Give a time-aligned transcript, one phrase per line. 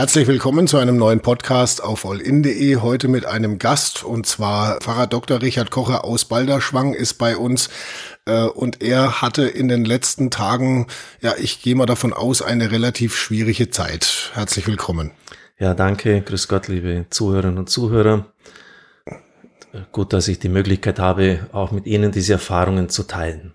[0.00, 2.76] Herzlich willkommen zu einem neuen Podcast auf allin.de.
[2.76, 5.42] Heute mit einem Gast und zwar Pfarrer Dr.
[5.42, 7.68] Richard Kocher aus Balderschwang ist bei uns.
[8.24, 10.86] Äh, und er hatte in den letzten Tagen,
[11.20, 14.30] ja, ich gehe mal davon aus, eine relativ schwierige Zeit.
[14.32, 15.10] Herzlich willkommen.
[15.58, 16.22] Ja, danke.
[16.22, 18.24] Grüß Gott, liebe Zuhörerinnen und Zuhörer.
[19.92, 23.52] Gut, dass ich die Möglichkeit habe, auch mit Ihnen diese Erfahrungen zu teilen.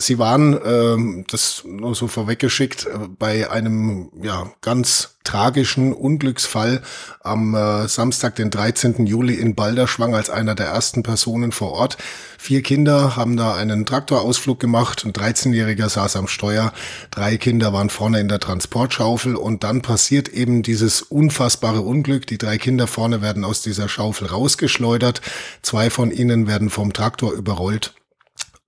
[0.00, 6.82] Sie waren, ähm, das nur so vorweggeschickt, äh, bei einem ja ganz tragischen Unglücksfall
[7.20, 9.06] am äh, Samstag, den 13.
[9.06, 11.98] Juli in Balderschwang als einer der ersten Personen vor Ort.
[12.38, 16.72] Vier Kinder haben da einen Traktorausflug gemacht, ein 13-Jähriger saß am Steuer,
[17.10, 22.24] drei Kinder waren vorne in der Transportschaufel und dann passiert eben dieses unfassbare Unglück.
[22.28, 25.22] Die drei Kinder vorne werden aus dieser Schaufel rausgeschleudert,
[25.62, 27.97] zwei von ihnen werden vom Traktor überrollt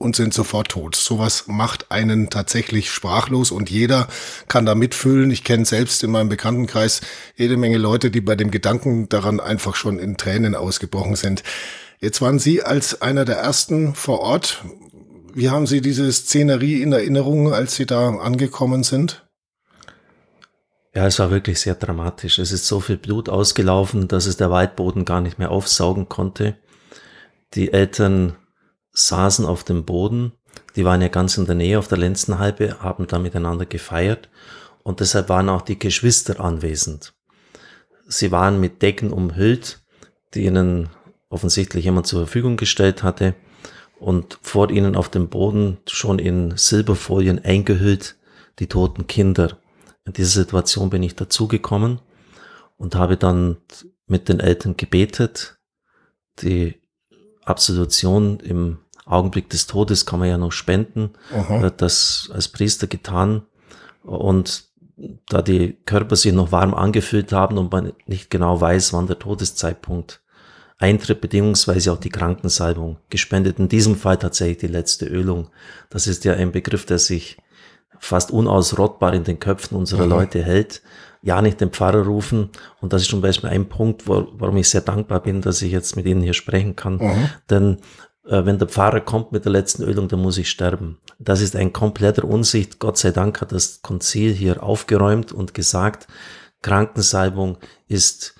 [0.00, 0.96] und sind sofort tot.
[0.96, 4.08] Sowas macht einen tatsächlich sprachlos und jeder
[4.48, 5.30] kann da mitfühlen.
[5.30, 7.02] Ich kenne selbst in meinem Bekanntenkreis
[7.36, 11.42] jede Menge Leute, die bei dem Gedanken daran einfach schon in Tränen ausgebrochen sind.
[12.00, 14.64] Jetzt waren Sie als einer der ersten vor Ort.
[15.34, 19.26] Wie haben Sie diese Szenerie in Erinnerung, als Sie da angekommen sind?
[20.94, 22.38] Ja, es war wirklich sehr dramatisch.
[22.38, 26.56] Es ist so viel Blut ausgelaufen, dass es der Waldboden gar nicht mehr aufsaugen konnte.
[27.52, 28.36] Die Eltern
[29.06, 30.32] saßen auf dem Boden.
[30.76, 34.28] Die waren ja ganz in der Nähe auf der Lenzenhalbe, haben da miteinander gefeiert
[34.82, 37.14] und deshalb waren auch die Geschwister anwesend.
[38.08, 39.80] Sie waren mit Decken umhüllt,
[40.34, 40.88] die ihnen
[41.28, 43.34] offensichtlich jemand zur Verfügung gestellt hatte
[43.98, 48.16] und vor ihnen auf dem Boden schon in Silberfolien eingehüllt
[48.58, 49.58] die toten Kinder.
[50.04, 52.00] In dieser Situation bin ich dazugekommen
[52.76, 53.58] und habe dann
[54.06, 55.58] mit den Eltern gebetet,
[56.42, 56.80] die
[57.44, 58.78] Absolution im
[59.10, 61.10] Augenblick des Todes kann man ja noch spenden.
[61.34, 61.66] Aha.
[61.66, 63.42] Äh, das als Priester getan.
[64.02, 64.64] Und
[65.28, 69.18] da die Körper sich noch warm angefühlt haben und man nicht genau weiß, wann der
[69.18, 70.20] Todeszeitpunkt
[70.78, 73.58] eintritt, beziehungsweise auch die Krankensalbung gespendet.
[73.58, 75.48] In diesem Fall tatsächlich die letzte Ölung.
[75.90, 77.38] Das ist ja ein Begriff, der sich
[77.98, 80.10] fast unausrottbar in den Köpfen unserer mhm.
[80.10, 80.82] Leute hält
[81.22, 82.50] ja nicht den Pfarrer rufen.
[82.80, 85.72] Und das ist zum Beispiel ein Punkt, wo, warum ich sehr dankbar bin, dass ich
[85.72, 86.96] jetzt mit Ihnen hier sprechen kann.
[86.96, 87.28] Mhm.
[87.48, 87.76] Denn
[88.22, 90.98] wenn der Pfarrer kommt mit der letzten Ölung, dann muss ich sterben.
[91.18, 92.78] Das ist ein kompletter Unsicht.
[92.78, 96.06] Gott sei Dank hat das Konzil hier aufgeräumt und gesagt,
[96.62, 97.58] Krankensalbung
[97.88, 98.34] ist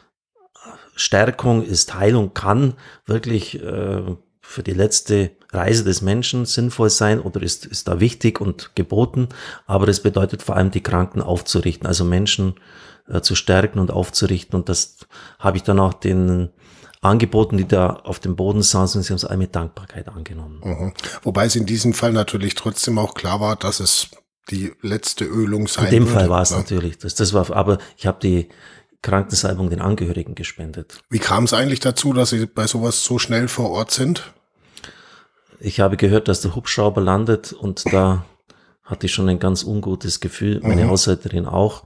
[0.94, 2.74] Stärkung, ist Heilung, kann
[3.06, 4.02] wirklich äh,
[4.40, 9.28] für die letzte Reise des Menschen sinnvoll sein oder ist, ist da wichtig und geboten,
[9.66, 12.54] aber es bedeutet vor allem die Kranken aufzurichten, also Menschen
[13.08, 14.98] äh, zu stärken und aufzurichten und das
[15.38, 16.50] habe ich dann auch den
[17.00, 20.60] Angeboten, die da auf dem Boden saßen, und sie haben es alle mit Dankbarkeit angenommen.
[20.62, 20.92] Mhm.
[21.22, 24.10] Wobei es in diesem Fall natürlich trotzdem auch klar war, dass es
[24.50, 26.58] die letzte Ölung sein In dem würde, Fall war es ne?
[26.58, 28.48] natürlich, das, das war, aber ich habe die
[29.02, 31.02] Krankensalbung den Angehörigen gespendet.
[31.08, 34.34] Wie kam es eigentlich dazu, dass Sie bei sowas so schnell vor Ort sind?
[35.58, 38.26] Ich habe gehört, dass der Hubschrauber landet und da
[38.82, 40.90] hatte ich schon ein ganz ungutes Gefühl, meine mhm.
[40.90, 41.84] Haushälterin auch.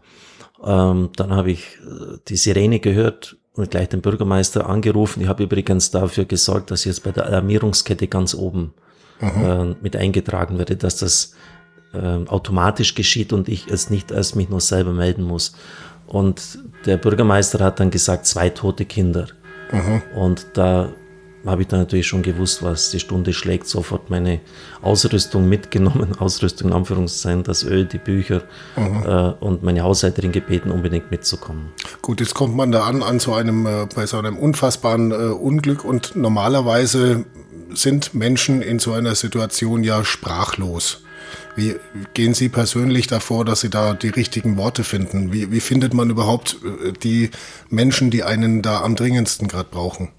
[0.64, 5.22] Ähm, dann habe ich äh, die Sirene gehört und gleich den Bürgermeister angerufen.
[5.22, 8.74] Ich habe übrigens dafür gesorgt, dass ich jetzt bei der Alarmierungskette ganz oben
[9.20, 9.44] mhm.
[9.44, 11.34] äh, mit eingetragen werde, dass das
[11.92, 15.54] äh, automatisch geschieht und ich es nicht erst mich nur selber melden muss.
[16.06, 19.28] Und der Bürgermeister hat dann gesagt, zwei tote Kinder.
[19.72, 20.02] Mhm.
[20.16, 20.92] Und da
[21.46, 24.40] habe ich dann natürlich schon gewusst, was die Stunde schlägt, sofort meine
[24.82, 28.42] Ausrüstung mitgenommen, Ausrüstung in Anführungszeichen, das Öl, die Bücher
[28.76, 29.02] mhm.
[29.04, 31.72] äh, und meine Haushälterin gebeten, unbedingt mitzukommen.
[32.02, 35.14] Gut, jetzt kommt man da an, an so einem, äh, bei so einem unfassbaren äh,
[35.14, 37.24] Unglück und normalerweise
[37.74, 41.02] sind Menschen in so einer Situation ja sprachlos.
[41.56, 41.76] Wie
[42.14, 45.32] gehen Sie persönlich davor, dass Sie da die richtigen Worte finden?
[45.32, 47.30] Wie, wie findet man überhaupt äh, die
[47.68, 50.10] Menschen, die einen da am dringendsten gerade brauchen?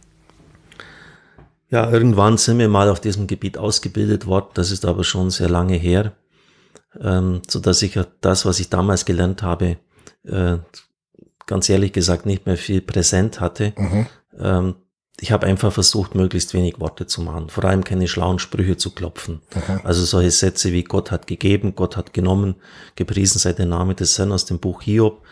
[1.75, 4.47] Ja, irgendwann sind wir mal auf diesem Gebiet ausgebildet worden.
[4.53, 6.13] Das ist aber schon sehr lange her,
[7.01, 9.75] ähm, so dass ich das, was ich damals gelernt habe,
[10.23, 10.55] äh,
[11.45, 13.73] ganz ehrlich gesagt nicht mehr viel präsent hatte.
[13.75, 14.07] Mhm.
[14.39, 14.75] Ähm,
[15.19, 18.91] ich habe einfach versucht, möglichst wenig Worte zu machen, vor allem keine schlauen Sprüche zu
[18.91, 19.41] klopfen.
[19.53, 19.81] Mhm.
[19.83, 22.55] Also solche Sätze wie Gott hat gegeben, Gott hat genommen,
[22.95, 25.23] gepriesen sei der Name des Herrn aus dem Buch Hiob.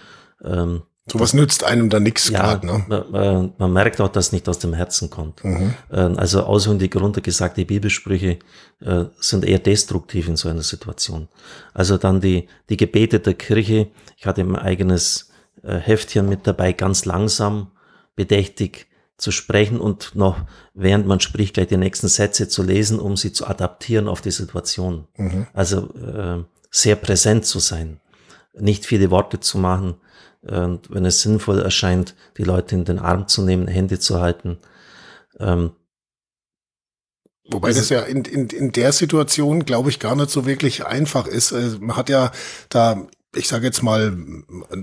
[0.44, 2.66] Ähm, Sowas nützt einem da nichts ja, gerade.
[2.66, 3.06] Ne?
[3.12, 5.44] Man, man, merkt auch, dass nicht aus dem Herzen kommt.
[5.44, 5.74] Mhm.
[5.92, 8.40] Ähm, also auswendig runtergesagte Bibelsprüche
[8.80, 11.28] äh, sind eher destruktiv in so einer Situation.
[11.74, 13.90] Also dann die, die Gebete der Kirche.
[14.16, 15.30] Ich hatte mein eigenes
[15.62, 17.72] äh, Heftchen mit dabei, ganz langsam,
[18.16, 20.38] bedächtig zu sprechen und noch,
[20.74, 24.32] während man spricht, gleich die nächsten Sätze zu lesen, um sie zu adaptieren auf die
[24.32, 25.08] Situation.
[25.18, 25.48] Mhm.
[25.54, 28.00] Also äh, sehr präsent zu sein,
[28.54, 29.96] nicht viele Worte zu machen,
[30.44, 34.58] Und wenn es sinnvoll erscheint, die Leute in den Arm zu nehmen, Hände zu halten.
[35.40, 35.72] Ähm,
[37.50, 41.28] Wobei das, ja in, in, in der Situation, glaube ich, gar nicht so wirklich einfach
[41.28, 41.52] ist.
[41.52, 42.32] Äh, man hat ja
[42.70, 44.18] da, ich sage jetzt mal,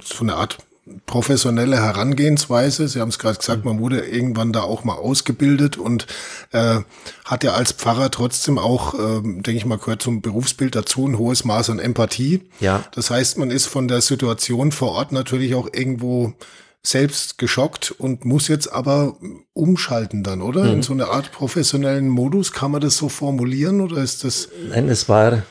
[0.02, 0.58] so eine Art
[1.06, 2.88] professionelle Herangehensweise.
[2.88, 6.06] Sie haben es gerade gesagt, man wurde irgendwann da auch mal ausgebildet und
[6.52, 6.80] äh,
[7.24, 11.18] hat ja als Pfarrer trotzdem auch, äh, denke ich mal, gehört zum Berufsbild dazu ein
[11.18, 12.42] hohes Maß an Empathie.
[12.60, 12.84] Ja.
[12.94, 16.34] Das heißt, man ist von der Situation vor Ort natürlich auch irgendwo
[16.82, 19.16] selbst geschockt und muss jetzt aber
[19.52, 20.64] umschalten dann, oder?
[20.64, 20.72] Mhm.
[20.72, 22.52] In so eine Art professionellen Modus.
[22.52, 24.48] Kann man das so formulieren oder ist das?
[24.68, 25.42] Nein, es war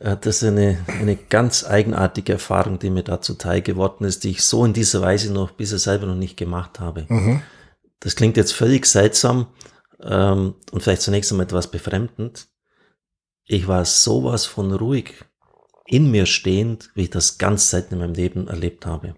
[0.00, 4.42] das ist eine, eine ganz eigenartige Erfahrung, die mir da zuteil geworden ist, die ich
[4.42, 7.06] so in dieser Weise noch bisher selber noch nicht gemacht habe.
[7.08, 7.42] Mhm.
[8.00, 9.48] Das klingt jetzt völlig seltsam
[10.00, 12.48] ähm, und vielleicht zunächst einmal etwas befremdend.
[13.46, 15.14] Ich war sowas von ruhig
[15.86, 19.14] in mir stehend, wie ich das ganz selten in meinem Leben erlebt habe.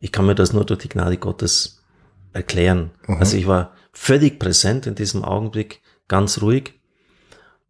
[0.00, 1.84] Ich kann mir das nur durch die Gnade Gottes
[2.32, 2.90] erklären.
[3.06, 3.18] Mhm.
[3.18, 6.80] Also ich war völlig präsent in diesem Augenblick, ganz ruhig.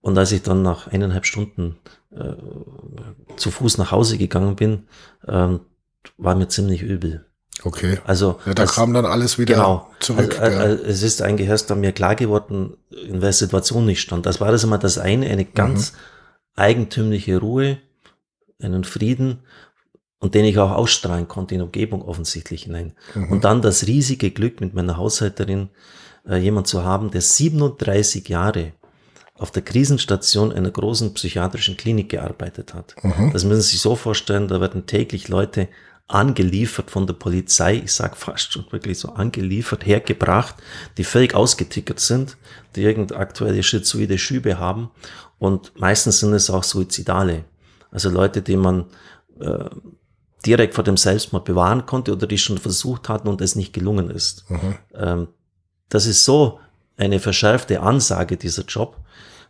[0.00, 1.78] Und als ich dann nach eineinhalb Stunden
[2.14, 2.34] äh,
[3.36, 4.88] zu Fuß nach Hause gegangen bin,
[5.26, 5.60] ähm,
[6.16, 7.26] war mir ziemlich übel.
[7.62, 7.98] Okay.
[8.04, 10.40] Also ja, da als, kam dann alles wieder genau, zurück.
[10.40, 10.62] Also, ja.
[10.64, 14.26] also, es ist eigentlich erst dann mir klar geworden, in welcher Situation ich stand.
[14.26, 15.96] Das war das immer das eine, eine ganz mhm.
[16.56, 17.78] eigentümliche Ruhe,
[18.62, 19.40] einen Frieden
[20.18, 22.94] und den ich auch ausstrahlen konnte in Umgebung offensichtlich hinein.
[23.14, 23.30] Mhm.
[23.30, 25.70] Und dann das riesige Glück mit meiner Haushälterin,
[26.26, 28.72] äh, jemand zu haben, der 37 Jahre
[29.40, 32.94] auf der Krisenstation einer großen psychiatrischen Klinik gearbeitet hat.
[33.02, 33.32] Mhm.
[33.32, 35.68] Das müssen Sie sich so vorstellen, da werden täglich Leute
[36.08, 40.56] angeliefert von der Polizei, ich sag fast schon wirklich so angeliefert, hergebracht,
[40.98, 42.36] die völlig ausgetickert sind,
[42.76, 44.90] die irgendeine aktuelle schizoide Schübe haben
[45.38, 47.44] und meistens sind es auch Suizidale.
[47.90, 48.86] Also Leute, die man
[49.40, 49.70] äh,
[50.44, 54.10] direkt vor dem Selbstmord bewahren konnte oder die schon versucht hatten und es nicht gelungen
[54.10, 54.50] ist.
[54.50, 54.74] Mhm.
[54.94, 55.28] Ähm,
[55.88, 56.60] das ist so
[57.00, 58.96] eine verschärfte Ansage, dieser Job,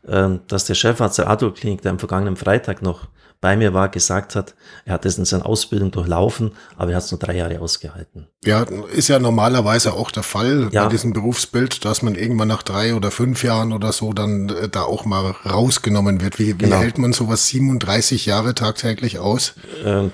[0.07, 3.09] ähm, dass der Chefarzt der Adolf-Klinik, der am vergangenen Freitag noch
[3.41, 4.55] bei mir war, gesagt hat,
[4.85, 8.27] er hat es in seiner Ausbildung durchlaufen, aber er hat es nur drei Jahre ausgehalten.
[8.45, 10.85] Ja, ist ja normalerweise auch der Fall ja.
[10.85, 14.69] bei diesem Berufsbild, dass man irgendwann nach drei oder fünf Jahren oder so dann äh,
[14.69, 16.39] da auch mal rausgenommen wird.
[16.39, 16.77] Wie, wie genau.
[16.77, 19.55] hält man sowas 37 Jahre tagtäglich aus?
[19.87, 20.13] Ähm,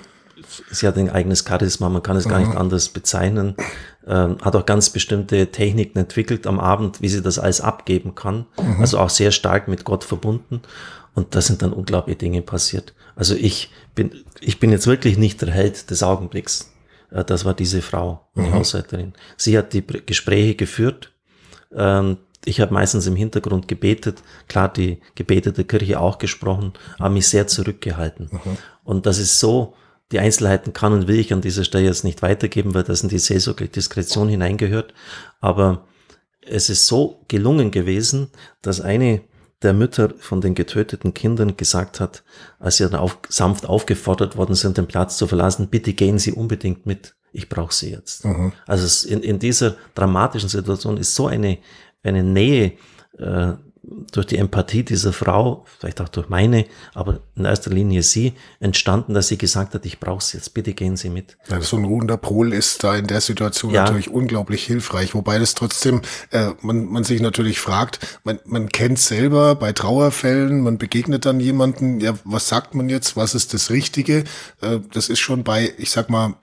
[0.70, 3.56] sie hat ein eigenes Charisma, man kann es gar nicht anders bezeichnen
[4.06, 8.46] ähm, hat auch ganz bestimmte Techniken entwickelt am Abend, wie sie das alles abgeben kann.
[8.60, 8.80] Mhm.
[8.80, 10.62] Also auch sehr stark mit Gott verbunden.
[11.14, 12.94] Und da sind dann unglaubliche Dinge passiert.
[13.16, 16.72] Also ich bin, ich bin jetzt wirklich nicht der Held des Augenblicks.
[17.10, 18.52] Äh, das war diese Frau, die mhm.
[18.52, 19.14] Haushälterin.
[19.36, 21.12] Sie hat die Gespräche geführt.
[21.74, 27.10] Ähm, ich habe meistens im Hintergrund gebetet, klar die Gebete der Kirche auch gesprochen, aber
[27.10, 28.28] mich sehr zurückgehalten.
[28.30, 28.58] Mhm.
[28.84, 29.74] Und das ist so
[30.12, 33.08] die Einzelheiten kann und will ich an dieser Stelle jetzt nicht weitergeben, weil das in
[33.08, 34.94] die seelsorgliche Diskretion hineingehört.
[35.40, 35.86] Aber
[36.40, 38.28] es ist so gelungen gewesen,
[38.62, 39.22] dass eine
[39.62, 42.22] der Mütter von den getöteten Kindern gesagt hat,
[42.58, 46.32] als sie dann auf, sanft aufgefordert worden sind, den Platz zu verlassen, bitte gehen Sie
[46.32, 48.24] unbedingt mit, ich brauche Sie jetzt.
[48.24, 48.52] Mhm.
[48.66, 51.58] Also in, in dieser dramatischen Situation ist so eine,
[52.02, 52.74] eine Nähe
[53.18, 53.54] äh,
[54.12, 59.14] durch die Empathie dieser Frau, vielleicht auch durch meine, aber in erster Linie sie, entstanden,
[59.14, 61.36] dass sie gesagt hat, ich brauche sie jetzt, bitte gehen Sie mit.
[61.48, 63.84] Ja, so ein ruhender Pol ist da in der Situation ja.
[63.84, 68.98] natürlich unglaublich hilfreich, wobei das trotzdem, äh, man, man sich natürlich fragt, man, man kennt
[68.98, 73.70] selber bei Trauerfällen, man begegnet dann jemanden, ja, was sagt man jetzt, was ist das
[73.70, 74.24] Richtige?
[74.62, 76.34] Äh, das ist schon bei, ich sag mal,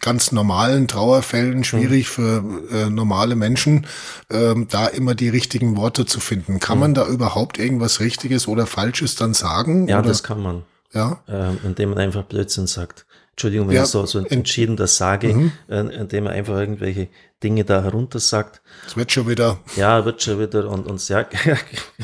[0.00, 2.12] ganz normalen Trauerfällen schwierig mhm.
[2.12, 3.86] für äh, normale Menschen,
[4.30, 6.60] ähm, da immer die richtigen Worte zu finden.
[6.60, 6.80] Kann mhm.
[6.80, 9.88] man da überhaupt irgendwas Richtiges oder Falsches dann sagen?
[9.88, 10.08] Ja, oder?
[10.08, 10.62] das kann man.
[10.92, 11.20] Ja.
[11.28, 13.04] Ähm, indem man einfach Blödsinn sagt.
[13.32, 15.52] Entschuldigung, wenn ja, ich so, so entschieden das sage, mhm.
[15.68, 17.06] äh, indem man einfach irgendwelche
[17.40, 18.60] Dinge da herunter sagt.
[18.84, 19.58] Es wird schon wieder.
[19.76, 21.24] Ja, wird schon wieder und, und ja,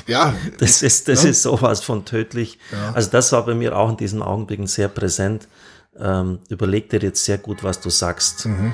[0.06, 1.30] ja, das ist, das ja.
[1.30, 2.58] ist sowas von tödlich.
[2.70, 2.92] Ja.
[2.92, 5.48] Also das war bei mir auch in diesen Augenblicken sehr präsent
[6.00, 8.46] ähm, überleg dir jetzt sehr gut, was du sagst.
[8.46, 8.72] Mhm.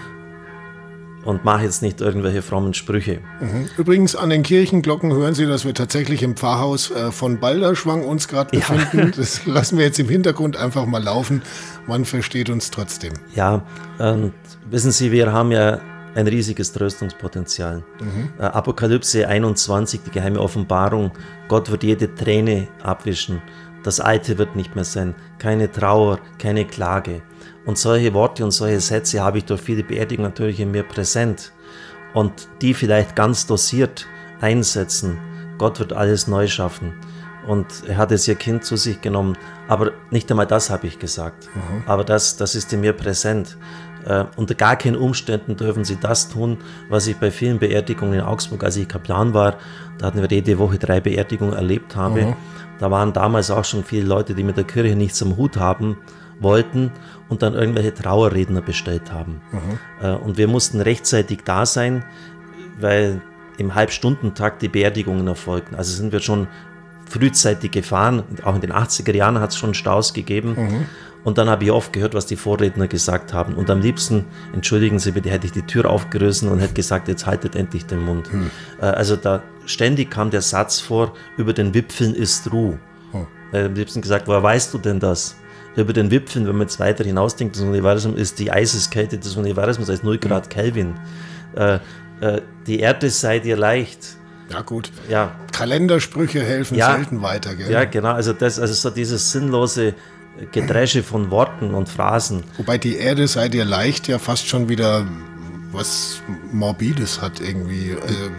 [1.24, 3.20] Und mach jetzt nicht irgendwelche frommen Sprüche.
[3.40, 3.68] Mhm.
[3.76, 8.26] Übrigens, an den Kirchenglocken hören Sie, dass wir tatsächlich im Pfarrhaus äh, von Balderschwang uns
[8.26, 8.98] gerade befinden.
[8.98, 9.10] Ja.
[9.16, 11.42] Das lassen wir jetzt im Hintergrund einfach mal laufen.
[11.86, 13.12] Man versteht uns trotzdem.
[13.34, 13.66] Ja,
[13.98, 14.32] und
[14.70, 15.80] wissen Sie, wir haben ja
[16.14, 17.84] ein riesiges Tröstungspotenzial.
[18.00, 18.30] Mhm.
[18.38, 21.12] Äh, Apokalypse 21, die geheime Offenbarung.
[21.48, 23.42] Gott wird jede Träne abwischen.
[23.82, 27.22] Das Alte wird nicht mehr sein, keine Trauer, keine Klage.
[27.64, 31.52] Und solche Worte und solche Sätze habe ich durch viele Beerdigungen natürlich in mir präsent.
[32.12, 34.06] Und die vielleicht ganz dosiert
[34.40, 35.18] einsetzen.
[35.58, 36.94] Gott wird alles neu schaffen.
[37.46, 39.36] und er hat jetzt ihr Kind zu sich genommen.
[39.66, 41.48] Aber nicht einmal das habe ich gesagt.
[41.54, 41.82] Mhm.
[41.86, 43.56] Aber das, das ist in mir präsent.
[44.04, 46.58] Äh, unter gar keinen Umständen dürfen sie das tun,
[46.88, 49.56] was ich bei vielen Beerdigungen in Augsburg, als ich Kaplan war,
[49.98, 52.22] da hatten wir jede Woche drei Beerdigungen erlebt habe.
[52.22, 52.36] Mhm.
[52.80, 55.98] Da waren damals auch schon viele Leute, die mit der Kirche nichts am Hut haben
[56.40, 56.90] wollten
[57.28, 59.42] und dann irgendwelche Trauerredner bestellt haben.
[59.52, 59.78] Mhm.
[60.02, 62.04] Äh, und wir mussten rechtzeitig da sein,
[62.80, 63.20] weil
[63.58, 65.74] im Halbstundentakt die Beerdigungen erfolgten.
[65.74, 66.48] Also sind wir schon
[67.06, 68.22] frühzeitig gefahren.
[68.44, 70.54] Auch in den 80er Jahren hat es schon Staus gegeben.
[70.56, 70.86] Mhm.
[71.22, 73.54] Und dann habe ich oft gehört, was die Vorredner gesagt haben.
[73.54, 74.24] Und am liebsten,
[74.54, 78.00] entschuldigen Sie bitte, hätte ich die Tür aufgerissen und hätte gesagt, jetzt haltet endlich den
[78.00, 78.32] Mund.
[78.32, 78.50] Mhm.
[78.78, 82.78] Also da ständig kam der Satz vor, über den Wipfeln ist Ruhe.
[83.12, 83.26] Mhm.
[83.52, 85.36] Am liebsten gesagt, woher weißt du denn das?
[85.76, 89.88] Über den Wipfeln, wenn man jetzt weiter hinausdenkt, das Universum ist die Eiseskälte des Universums
[89.88, 90.50] als 0 Grad hm.
[90.50, 90.94] Kelvin.
[91.54, 91.78] Äh,
[92.20, 94.16] äh, die Erde sei dir leicht
[94.50, 94.90] ja, gut.
[95.08, 95.32] Ja.
[95.52, 97.70] Kalendersprüche helfen ja, selten weiter, gell?
[97.70, 98.12] Ja, genau.
[98.12, 99.94] Also, das, also so dieses sinnlose
[100.52, 102.44] Gedresche von Worten und Phrasen.
[102.56, 105.06] Wobei die Erde sei dir leicht ja fast schon wieder
[105.72, 106.22] was
[106.52, 107.90] Morbides hat irgendwie.
[107.90, 108.30] Äh,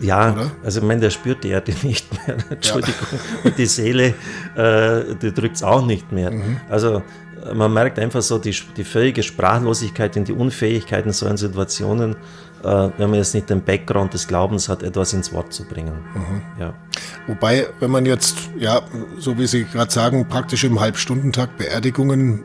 [0.00, 0.50] ja, oder?
[0.64, 2.36] also ich meine, der spürt die Erde nicht mehr.
[2.50, 2.94] Entschuldigung.
[3.12, 3.18] Ja.
[3.44, 4.14] Und die Seele,
[4.56, 6.30] äh, die drückt es auch nicht mehr.
[6.30, 6.60] Mhm.
[6.68, 7.02] Also
[7.54, 12.16] man merkt einfach so die, die völlige Sprachlosigkeit und die Unfähigkeit in solchen Situationen
[12.62, 15.94] wenn man jetzt nicht den Background des Glaubens hat, etwas ins Wort zu bringen.
[16.14, 16.42] Mhm.
[16.58, 16.74] Ja.
[17.26, 18.82] Wobei, wenn man jetzt, ja,
[19.18, 22.44] so wie Sie gerade sagen, praktisch im Halbstundentag Beerdigungen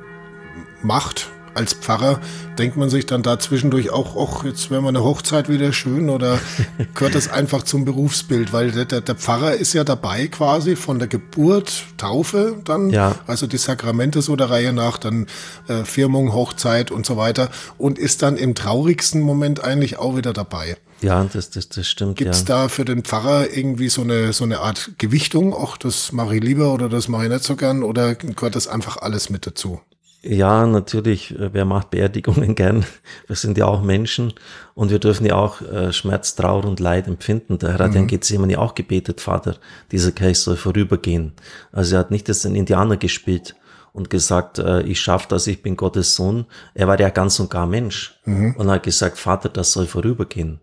[0.81, 2.19] macht, als Pfarrer
[2.57, 6.09] denkt man sich dann da zwischendurch auch, ach, jetzt wäre mal eine Hochzeit wieder schön
[6.09, 6.39] oder
[6.93, 8.53] gehört das einfach zum Berufsbild?
[8.53, 13.15] Weil der, der, der, Pfarrer ist ja dabei quasi von der Geburt, Taufe dann, ja.
[13.27, 15.27] also die Sakramente so der Reihe nach, dann
[15.67, 20.33] äh, Firmung, Hochzeit und so weiter und ist dann im traurigsten Moment eigentlich auch wieder
[20.33, 20.77] dabei.
[21.01, 22.17] Ja, das, das, das stimmt.
[22.17, 22.45] Gibt es ja.
[22.45, 25.55] da für den Pfarrer irgendwie so eine, so eine Art Gewichtung?
[25.57, 28.67] Ach, das mache ich lieber oder das mache ich nicht so gern oder gehört das
[28.67, 29.81] einfach alles mit dazu?
[30.27, 32.83] Ja, natürlich, äh, wer macht Beerdigungen gern?
[33.27, 34.33] Wir sind ja auch Menschen
[34.73, 37.59] und wir dürfen ja auch äh, Schmerz, Trauer und Leid empfinden.
[37.59, 37.95] Der Herr hat mhm.
[37.95, 39.57] ja in Gethsemane auch gebetet, Vater,
[39.91, 41.33] dieser Kelch soll vorübergehen.
[41.71, 43.55] Also er hat nicht das den Indianer gespielt
[43.93, 46.45] und gesagt, äh, ich schaff das, ich bin Gottes Sohn.
[46.73, 48.55] Er war ja ganz und gar Mensch mhm.
[48.57, 50.59] und hat gesagt, Vater, das soll vorübergehen.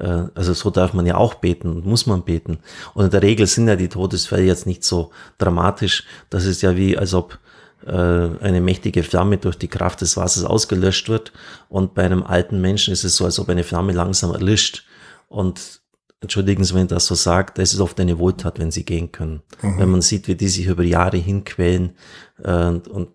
[0.00, 2.58] Also so darf man ja auch beten und muss man beten.
[2.94, 6.04] Und in der Regel sind ja die Todesfälle jetzt nicht so dramatisch.
[6.30, 7.40] Das ist ja wie, als ob
[7.86, 11.32] eine mächtige Flamme durch die Kraft des Wassers ausgelöscht wird.
[11.68, 14.84] Und bei einem alten Menschen ist es so, als ob eine Flamme langsam erlischt.
[15.28, 15.80] Und
[16.20, 19.12] entschuldigen Sie, wenn ich das so sage, das ist oft eine Wohltat, wenn sie gehen
[19.12, 19.42] können.
[19.62, 19.78] Mhm.
[19.78, 21.96] Wenn man sieht, wie die sich über Jahre hinquälen
[22.42, 23.08] äh, und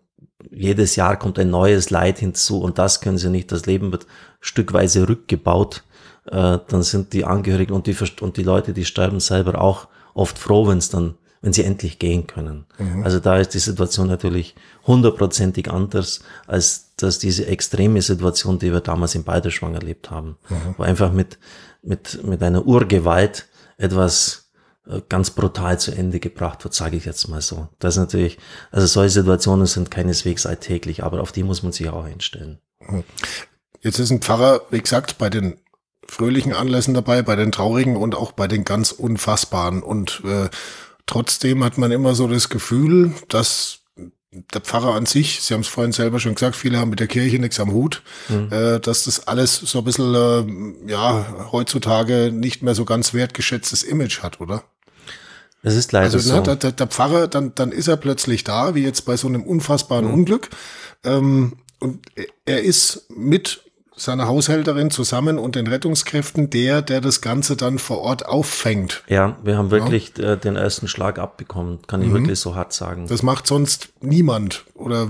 [0.51, 3.51] jedes Jahr kommt ein neues Leid hinzu und das können sie nicht.
[3.51, 4.07] Das Leben wird
[4.39, 5.83] stückweise rückgebaut.
[6.25, 10.37] Äh, dann sind die Angehörigen und die, und die Leute, die sterben selber auch oft
[10.37, 12.65] froh, wenn es dann wenn sie endlich gehen können.
[12.79, 13.03] Mhm.
[13.03, 14.55] Also da ist die Situation natürlich
[14.87, 20.75] hundertprozentig anders als dass diese extreme Situation, die wir damals in Balderschwang erlebt haben, mhm.
[20.77, 21.37] wo einfach mit,
[21.81, 23.47] mit, mit einer Urgewalt
[23.77, 24.51] etwas
[24.87, 27.67] äh, ganz brutal zu Ende gebracht wird, sage ich jetzt mal so.
[27.77, 28.37] Das ist natürlich,
[28.71, 32.59] also solche Situationen sind keineswegs alltäglich, aber auf die muss man sich auch einstellen.
[32.79, 33.03] Mhm.
[33.81, 35.57] Jetzt ist ein Pfarrer, wie gesagt, bei den
[36.07, 39.83] fröhlichen Anlässen dabei, bei den traurigen und auch bei den ganz unfassbaren.
[39.83, 40.49] Und äh,
[41.05, 43.79] Trotzdem hat man immer so das Gefühl, dass
[44.53, 47.07] der Pfarrer an sich, Sie haben es vorhin selber schon gesagt, viele haben mit der
[47.07, 48.51] Kirche nichts am Hut, mhm.
[48.51, 53.83] äh, dass das alles so ein bisschen, äh, ja, heutzutage nicht mehr so ganz wertgeschätztes
[53.83, 54.63] Image hat, oder?
[55.61, 56.51] Das ist leider also, ne, so.
[56.51, 59.43] Ne, der, der, Pfarrer, dann, dann ist er plötzlich da, wie jetzt bei so einem
[59.43, 60.13] unfassbaren mhm.
[60.13, 60.49] Unglück.
[61.03, 62.05] Ähm, und
[62.45, 63.63] er ist mit
[63.95, 69.03] seiner Haushälterin zusammen und den Rettungskräften der, der das Ganze dann vor Ort auffängt.
[69.07, 70.33] Ja, wir haben wirklich ja.
[70.33, 72.13] Äh, den ersten Schlag abbekommen, kann ich mhm.
[72.13, 73.07] wirklich so hart sagen.
[73.07, 75.09] Das macht sonst niemand oder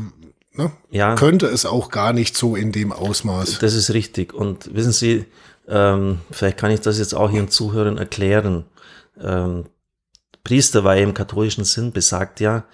[0.53, 0.71] ne?
[0.91, 1.15] ja.
[1.15, 3.59] könnte es auch gar nicht so in dem Ausmaß.
[3.59, 4.33] Das ist richtig.
[4.33, 5.25] Und wissen Sie,
[5.67, 8.65] ähm, vielleicht kann ich das jetzt auch Ihren Zuhörern erklären.
[9.21, 9.65] Ähm,
[10.43, 12.65] Priesterweihe im katholischen Sinn besagt ja,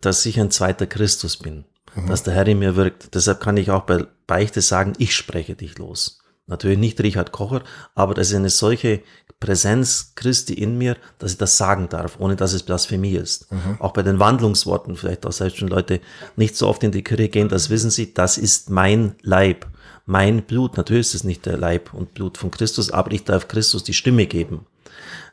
[0.00, 1.64] dass ich ein zweiter Christus bin
[2.02, 2.06] mhm.
[2.08, 3.14] dass der Herr in mir wirkt.
[3.14, 6.20] Deshalb kann ich auch bei Beichte sagen, ich spreche dich los.
[6.46, 7.62] Natürlich nicht Richard Kocher,
[7.94, 9.02] aber das ist eine solche
[9.38, 13.52] Präsenz Christi in mir, dass ich das sagen darf, ohne dass es Blasphemie ist.
[13.52, 13.76] Mhm.
[13.78, 16.00] Auch bei den Wandlungsworten, vielleicht auch selbst wenn Leute
[16.36, 19.66] nicht so oft in die Kirche gehen, das wissen sie, das ist mein Leib,
[20.06, 20.76] mein Blut.
[20.78, 23.94] Natürlich ist es nicht der Leib und Blut von Christus, aber ich darf Christus die
[23.94, 24.66] Stimme geben.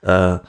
[0.01, 0.39] Äh,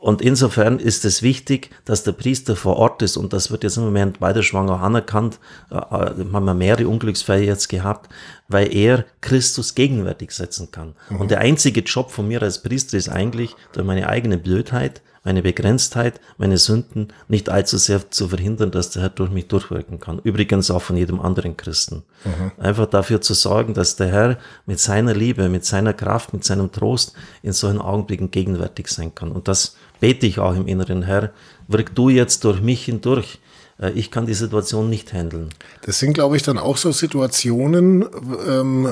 [0.00, 3.76] und insofern ist es wichtig, dass der Priester vor Ort ist und das wird jetzt
[3.76, 5.38] im Moment bei der Schwanger anerkannt.
[5.70, 8.08] Äh, äh, haben wir mehrere Unglücksfälle jetzt gehabt,
[8.48, 10.94] weil er Christus gegenwärtig setzen kann.
[11.10, 11.20] Mhm.
[11.20, 15.42] Und der einzige Job von mir als Priester ist eigentlich, durch meine eigene Blödheit meine
[15.42, 20.18] Begrenztheit, meine Sünden nicht allzu sehr zu verhindern, dass der Herr durch mich durchwirken kann.
[20.24, 22.04] Übrigens auch von jedem anderen Christen.
[22.24, 22.52] Mhm.
[22.58, 26.72] Einfach dafür zu sorgen, dass der Herr mit seiner Liebe, mit seiner Kraft, mit seinem
[26.72, 27.12] Trost
[27.42, 29.30] in solchen Augenblicken gegenwärtig sein kann.
[29.32, 31.32] Und das bete ich auch im Inneren, Herr,
[31.68, 33.40] wirk du jetzt durch mich hindurch.
[33.78, 35.50] Äh, ich kann die Situation nicht handeln.
[35.82, 38.06] Das sind, glaube ich, dann auch so Situationen,
[38.48, 38.88] ähm,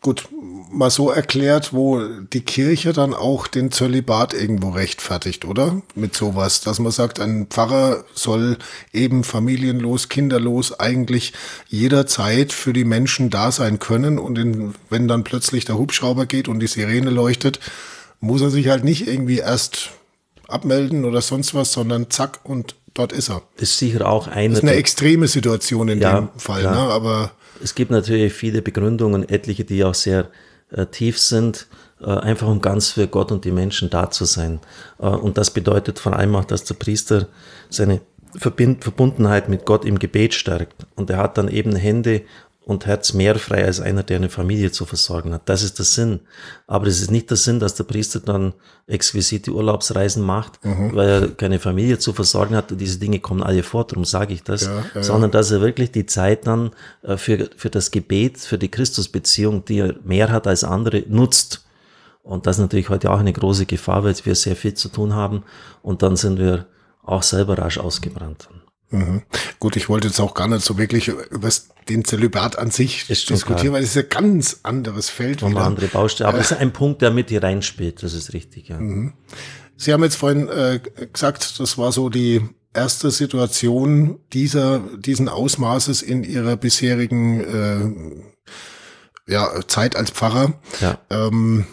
[0.00, 0.28] gut,
[0.70, 5.80] mal so erklärt, wo die Kirche dann auch den Zölibat irgendwo rechtfertigt, oder?
[5.94, 8.58] Mit sowas, dass man sagt, ein Pfarrer soll
[8.92, 11.32] eben familienlos, kinderlos eigentlich
[11.68, 16.48] jederzeit für die Menschen da sein können und in, wenn dann plötzlich der Hubschrauber geht
[16.48, 17.60] und die Sirene leuchtet,
[18.20, 19.90] muss er sich halt nicht irgendwie erst
[20.48, 23.42] abmelden oder sonst was, sondern zack und dort ist er.
[23.56, 24.50] Ist sicher auch eine.
[24.54, 26.70] Das ist eine extreme Situation in ja, dem Fall, ne?
[26.70, 27.32] aber
[27.62, 30.28] es gibt natürlich viele Begründungen, etliche, die auch sehr
[30.70, 31.66] äh, tief sind,
[32.00, 34.60] äh, einfach um ganz für Gott und die Menschen da zu sein.
[34.98, 37.28] Äh, und das bedeutet vor allem auch, dass der Priester
[37.68, 38.00] seine
[38.38, 40.86] Verbundenheit mit Gott im Gebet stärkt.
[40.94, 42.22] Und er hat dann eben Hände
[42.66, 45.48] und Herz mehr frei als einer, der eine Familie zu versorgen hat.
[45.48, 46.18] Das ist der Sinn.
[46.66, 48.54] Aber es ist nicht der Sinn, dass der Priester dann
[48.88, 50.92] exquisite Urlaubsreisen macht, mhm.
[50.92, 52.72] weil er keine Familie zu versorgen hat.
[52.72, 54.62] Und diese Dinge kommen alle vor, darum sage ich das.
[54.64, 58.58] Ja, ja, sondern dass er wirklich die Zeit dann äh, für, für das Gebet, für
[58.58, 61.64] die Christusbeziehung, die er mehr hat als andere, nutzt.
[62.24, 65.14] Und das ist natürlich heute auch eine große Gefahr, weil wir sehr viel zu tun
[65.14, 65.44] haben.
[65.82, 66.66] Und dann sind wir
[67.04, 68.48] auch selber rasch ausgebrannt.
[68.90, 69.22] Mhm.
[69.58, 71.48] Gut, ich wollte jetzt auch gar nicht so wirklich über
[71.88, 75.42] den Zölibat an sich diskutieren, weil es ist ein ganz anderes Feld.
[75.42, 76.28] Und andere Baustelle.
[76.28, 78.78] Aber es ist ein Punkt, der mit hier reinspielt, das ist richtig, ja.
[78.78, 79.14] Mhm.
[79.76, 80.80] Sie haben jetzt vorhin äh,
[81.12, 88.24] gesagt, das war so die erste Situation dieser, diesen Ausmaßes in Ihrer bisherigen
[89.26, 90.54] äh, ja, Zeit als Pfarrer.
[90.80, 90.98] Ja.
[91.10, 91.66] Ähm,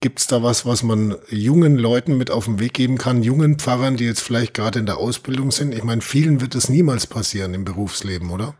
[0.00, 3.58] Gibt es da was, was man jungen Leuten mit auf den Weg geben kann, jungen
[3.58, 5.74] Pfarrern, die jetzt vielleicht gerade in der Ausbildung sind?
[5.74, 8.54] Ich meine, vielen wird das niemals passieren im Berufsleben, oder?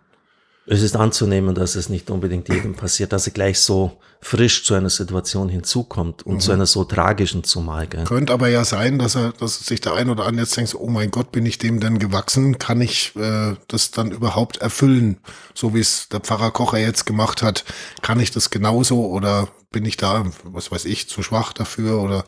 [0.70, 4.74] Es ist anzunehmen, dass es nicht unbedingt jedem passiert, dass er gleich so frisch zu
[4.74, 6.40] einer Situation hinzukommt und mhm.
[6.40, 7.86] zu einer so tragischen zumal.
[7.86, 8.04] Gell?
[8.04, 10.88] Könnte aber ja sein, dass er, dass sich der ein oder andere jetzt denkt, oh
[10.88, 12.58] mein Gott, bin ich dem denn gewachsen?
[12.58, 15.18] Kann ich äh, das dann überhaupt erfüllen?
[15.54, 17.64] So wie es der Pfarrer Kocher jetzt gemacht hat,
[18.02, 22.24] kann ich das genauso oder bin ich da, was weiß ich, zu schwach dafür oder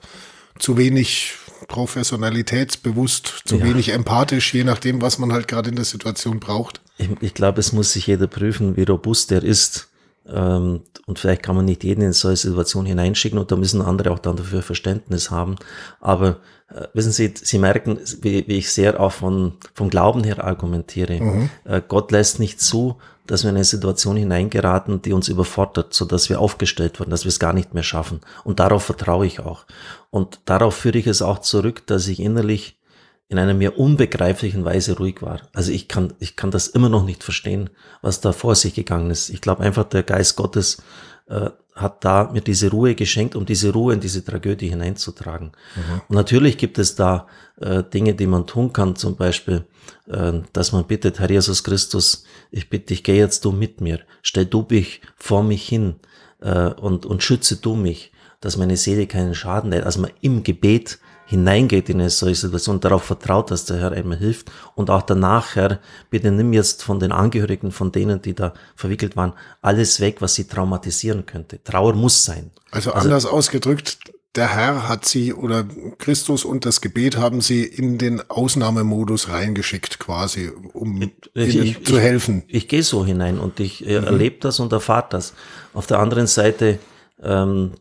[0.58, 1.34] zu wenig
[1.68, 3.64] professionalitätsbewusst, zu ja.
[3.64, 6.80] wenig empathisch, je nachdem, was man halt gerade in der Situation braucht?
[6.98, 9.88] Ich, ich glaube, es muss sich jeder prüfen, wie robust er ist.
[10.26, 13.82] Ähm, und vielleicht kann man nicht jeden in so eine Situation hineinschicken und da müssen
[13.82, 15.56] andere auch dann dafür Verständnis haben.
[16.00, 20.44] Aber äh, wissen Sie, Sie merken, wie, wie, ich sehr auch von, vom Glauben her
[20.44, 21.20] argumentiere.
[21.20, 21.50] Mhm.
[21.64, 22.96] Äh, Gott lässt nicht zu,
[23.30, 27.24] dass wir in eine Situation hineingeraten, die uns überfordert, so dass wir aufgestellt werden, dass
[27.24, 28.20] wir es gar nicht mehr schaffen.
[28.42, 29.66] Und darauf vertraue ich auch.
[30.10, 32.80] Und darauf führe ich es auch zurück, dass ich innerlich
[33.28, 35.42] in einer mir unbegreiflichen Weise ruhig war.
[35.52, 37.70] Also ich kann, ich kann das immer noch nicht verstehen,
[38.02, 39.28] was da vor sich gegangen ist.
[39.30, 40.82] Ich glaube einfach, der Geist Gottes
[41.28, 45.52] äh, hat da mir diese Ruhe geschenkt, um diese Ruhe in diese Tragödie hineinzutragen.
[45.76, 46.00] Mhm.
[46.08, 47.26] Und natürlich gibt es da
[47.60, 49.64] äh, Dinge, die man tun kann, zum Beispiel,
[50.06, 54.00] äh, dass man bittet, Herr Jesus Christus, ich bitte dich, geh jetzt du mit mir,
[54.22, 55.96] stell du mich vor mich hin
[56.40, 59.86] äh, und, und schütze du mich, dass meine Seele keinen Schaden leidet.
[59.86, 60.98] Also man im Gebet
[61.30, 65.54] hineingeht in eine solche Situation, darauf vertraut, dass der Herr einmal hilft und auch danach,
[65.54, 65.78] Herr,
[66.10, 70.34] bitte nimm jetzt von den Angehörigen, von denen, die da verwickelt waren, alles weg, was
[70.34, 71.62] sie traumatisieren könnte.
[71.62, 72.50] Trauer muss sein.
[72.72, 73.98] Also, also anders ausgedrückt,
[74.34, 75.64] der Herr hat sie oder
[75.98, 81.00] Christus und das Gebet haben sie in den Ausnahmemodus reingeschickt, quasi, um
[81.34, 82.42] ich, ihnen ich, zu helfen.
[82.48, 84.06] Ich, ich, gehe so hinein und ich äh, mhm.
[84.06, 85.34] erlebe das und erfahre das.
[85.74, 86.80] Auf der anderen Seite
[87.22, 87.74] ähm,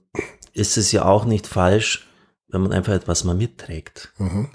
[0.54, 2.09] ist es ja auch nicht falsch,
[2.50, 4.14] wenn man einfach etwas mal mitträgt.
[4.18, 4.50] Mhm.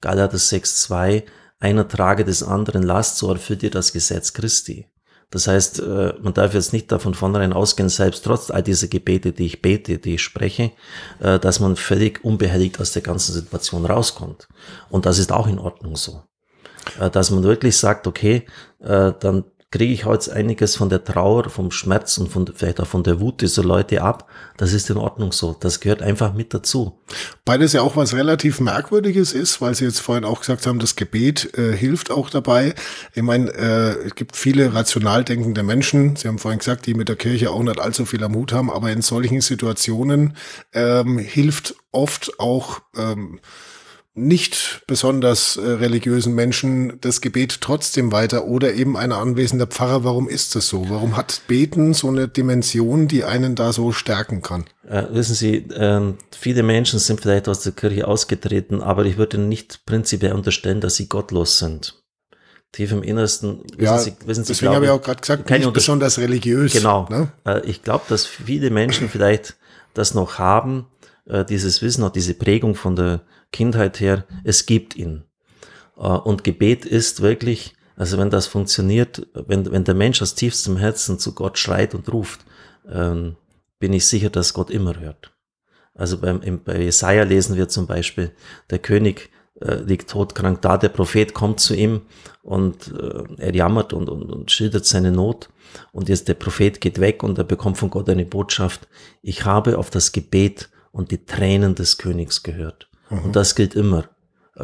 [0.00, 1.24] Galater 6,2,
[1.58, 4.90] einer trage des anderen Last, so erfüllt ihr das Gesetz Christi.
[5.30, 9.32] Das heißt, äh, man darf jetzt nicht davon vornherein ausgehen, selbst trotz all dieser Gebete,
[9.32, 10.70] die ich bete, die ich spreche,
[11.20, 14.48] äh, dass man völlig unbehelligt aus der ganzen Situation rauskommt.
[14.88, 16.22] Und das ist auch in Ordnung so.
[17.00, 18.46] Äh, dass man wirklich sagt, okay,
[18.78, 23.02] dann kriege ich heute einiges von der Trauer, vom Schmerz und von, vielleicht auch von
[23.02, 24.28] der Wut dieser Leute ab.
[24.56, 25.56] Das ist in Ordnung so.
[25.58, 27.00] Das gehört einfach mit dazu.
[27.44, 30.94] Beides ja auch was relativ Merkwürdiges ist, weil Sie jetzt vorhin auch gesagt haben, das
[30.94, 32.74] Gebet äh, hilft auch dabei.
[33.14, 37.08] Ich meine, äh, es gibt viele rational denkende Menschen, Sie haben vorhin gesagt, die mit
[37.08, 40.36] der Kirche auch nicht allzu viel am Hut haben, aber in solchen Situationen
[40.74, 43.40] ähm, hilft oft auch ähm,
[44.16, 50.04] nicht besonders äh, religiösen Menschen das Gebet trotzdem weiter oder eben ein anwesender Pfarrer.
[50.04, 50.88] Warum ist das so?
[50.88, 54.64] Warum hat Beten so eine Dimension, die einen da so stärken kann?
[54.88, 59.36] Äh, wissen Sie, äh, viele Menschen sind vielleicht aus der Kirche ausgetreten, aber ich würde
[59.36, 62.02] nicht prinzipiell unterstellen, dass sie gottlos sind.
[62.72, 65.72] Tief im Innersten, wissen ja, Sie, wissen Sie, deswegen habe ich auch gerade gesagt, nicht
[65.74, 66.72] besonders religiös.
[66.72, 67.06] Genau.
[67.10, 67.32] Ne?
[67.44, 69.56] Äh, ich glaube, dass viele Menschen vielleicht
[69.92, 70.86] das noch haben,
[71.26, 75.24] äh, dieses Wissen, auch diese Prägung von der Kindheit her, es gibt ihn.
[75.96, 80.76] Äh, und Gebet ist wirklich, also wenn das funktioniert, wenn, wenn der Mensch aus tiefstem
[80.76, 82.40] Herzen zu Gott schreit und ruft,
[82.90, 83.36] ähm,
[83.78, 85.32] bin ich sicher, dass Gott immer hört.
[85.94, 88.32] Also beim, bei Jesaja lesen wir zum Beispiel,
[88.70, 92.02] der König äh, liegt todkrank da, der Prophet kommt zu ihm
[92.42, 95.48] und äh, er jammert und, und, und schildert seine Not
[95.92, 98.86] und jetzt der Prophet geht weg und er bekommt von Gott eine Botschaft,
[99.22, 102.88] ich habe auf das Gebet und die Tränen des Königs gehört.
[103.10, 103.24] Mhm.
[103.24, 104.08] Und das gilt immer.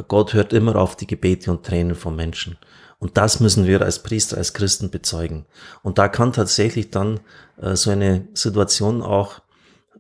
[0.09, 2.57] Gott hört immer auf die Gebete und Tränen von Menschen.
[2.99, 5.45] Und das müssen wir als Priester, als Christen bezeugen.
[5.83, 7.21] Und da kann tatsächlich dann
[7.61, 9.43] äh, so eine Situation auch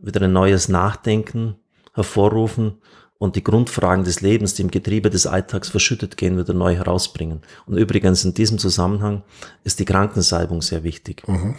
[0.01, 1.57] wieder ein neues Nachdenken
[1.93, 2.79] hervorrufen
[3.19, 7.43] und die Grundfragen des Lebens, die im Getriebe des Alltags verschüttet gehen, wieder neu herausbringen.
[7.67, 9.23] Und übrigens in diesem Zusammenhang
[9.65, 11.29] ist die Krankensalbung sehr wichtig.
[11.29, 11.57] Mhm.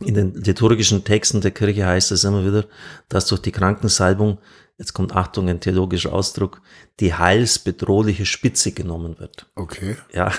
[0.00, 2.66] In den liturgischen Texten der Kirche heißt es immer wieder,
[3.08, 4.38] dass durch die Krankensalbung
[4.78, 6.60] jetzt kommt Achtung, ein theologischer Ausdruck,
[7.00, 9.46] die heilsbedrohliche Spitze genommen wird.
[9.54, 9.96] Okay.
[10.12, 10.32] Ja,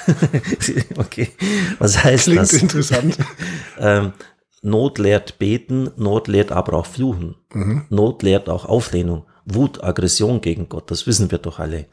[0.97, 1.29] okay.
[1.79, 2.49] Was heißt Klingt das?
[2.49, 3.17] Klingt interessant.
[3.79, 4.13] ähm,
[4.61, 7.35] Not lehrt beten, Not lehrt aber auch Fluchen.
[7.53, 7.85] Mhm.
[7.89, 9.25] Not lehrt auch Auflehnung.
[9.45, 11.85] Wut, Aggression gegen Gott, das wissen wir doch alle.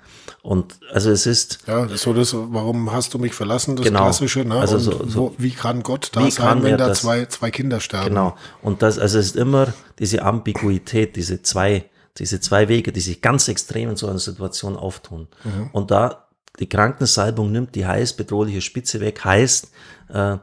[0.42, 1.60] Und also es ist.
[1.66, 4.56] Ja, so das, warum hast du mich verlassen, das genau, Klassische, ne?
[4.56, 7.78] Also so, so, wo, wie kann Gott da sein, wenn da das, zwei, zwei Kinder
[7.80, 8.08] sterben?
[8.08, 8.36] Genau.
[8.60, 13.22] Und das, also es ist immer diese Ambiguität, diese zwei diese zwei Wege, die sich
[13.22, 15.28] ganz extrem in so einer Situation auftun.
[15.44, 15.70] Mhm.
[15.72, 16.28] Und da
[16.60, 19.70] die Krankensalbung nimmt die heiß bedrohliche Spitze weg, heißt,
[20.08, 20.36] äh,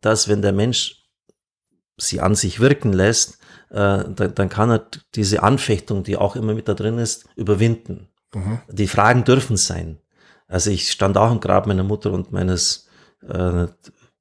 [0.00, 1.02] dass wenn der Mensch
[1.96, 3.38] sie an sich wirken lässt,
[3.70, 8.08] äh, dann, dann kann er diese Anfechtung, die auch immer mit da drin ist, überwinden.
[8.34, 8.60] Mhm.
[8.68, 9.98] Die Fragen dürfen sein.
[10.46, 12.88] Also ich stand auch im Grab meiner Mutter und meines
[13.26, 13.66] äh,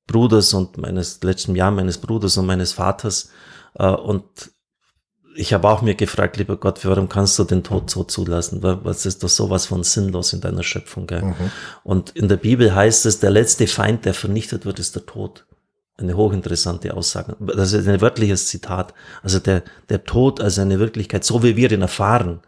[0.08, 3.30] Bruders und meines letzten Jahr meines Bruders und meines Vaters
[3.76, 4.52] äh, und
[5.36, 8.62] ich habe auch mir gefragt, lieber Gott, warum kannst du den Tod so zulassen?
[8.62, 11.08] Was ist doch sowas von sinnlos in deiner Schöpfung?
[11.08, 11.22] Gell?
[11.22, 11.52] Mhm.
[11.84, 15.46] Und in der Bibel heißt es, der letzte Feind, der vernichtet wird, ist der Tod.
[15.98, 17.38] Eine hochinteressante Aussage.
[17.40, 18.94] Das ist ein wörtliches Zitat.
[19.22, 22.42] Also der, der Tod als eine Wirklichkeit, so wie wir ihn erfahren,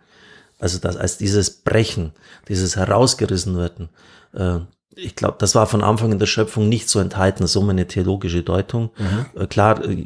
[0.62, 2.14] also das als dieses Brechen,
[2.48, 3.90] dieses herausgerissen werden,
[4.34, 4.60] äh,
[4.96, 8.44] ich glaube, das war von Anfang in der Schöpfung nicht so enthalten, so meine theologische
[8.44, 8.90] Deutung.
[8.98, 9.42] Mhm.
[9.42, 10.06] Äh, klar, äh,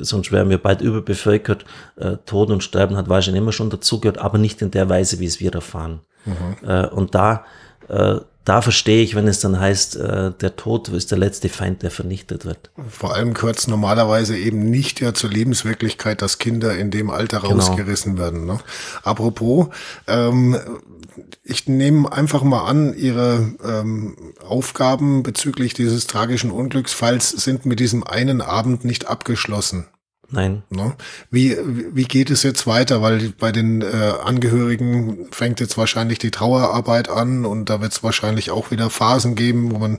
[0.00, 1.64] sonst wären wir bald überbevölkert.
[1.96, 5.26] Äh, Tod und Sterben hat wahrscheinlich immer schon dazugehört, aber nicht in der Weise, wie
[5.26, 6.00] es wir erfahren.
[6.24, 6.68] Mhm.
[6.68, 7.44] Äh, und da,
[7.92, 11.82] äh, da verstehe ich, wenn es dann heißt, äh, der Tod ist der letzte Feind,
[11.82, 12.70] der vernichtet wird.
[12.88, 17.40] Vor allem gehört es normalerweise eben nicht ja zur Lebenswirklichkeit, dass Kinder in dem Alter
[17.40, 17.54] genau.
[17.54, 18.46] rausgerissen werden.
[18.46, 18.58] Ne?
[19.04, 19.68] Apropos,
[20.08, 20.56] ähm,
[21.44, 28.02] ich nehme einfach mal an, Ihre ähm, Aufgaben bezüglich dieses tragischen Unglücksfalls sind mit diesem
[28.02, 29.86] einen Abend nicht abgeschlossen.
[30.32, 30.62] Nein.
[30.70, 30.94] Ne?
[31.30, 31.56] Wie,
[31.92, 33.02] wie geht es jetzt weiter?
[33.02, 33.86] Weil bei den äh,
[34.24, 39.34] Angehörigen fängt jetzt wahrscheinlich die Trauerarbeit an und da wird es wahrscheinlich auch wieder Phasen
[39.34, 39.98] geben, wo man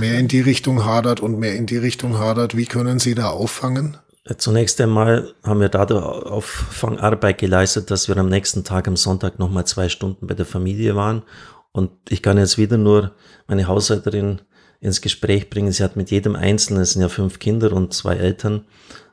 [0.00, 2.56] mehr in die Richtung hadert und mehr in die Richtung hadert.
[2.56, 3.96] Wie können Sie da auffangen?
[4.36, 9.64] Zunächst einmal haben wir da Auffangarbeit geleistet, dass wir am nächsten Tag am Sonntag nochmal
[9.64, 11.22] zwei Stunden bei der Familie waren.
[11.72, 13.12] Und ich kann jetzt wieder nur
[13.46, 14.40] meine Haushälterin
[14.80, 15.72] ins Gespräch bringen.
[15.72, 18.64] Sie hat mit jedem Einzelnen, es sind ja fünf Kinder und zwei Eltern,